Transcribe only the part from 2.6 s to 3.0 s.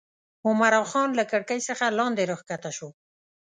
شو.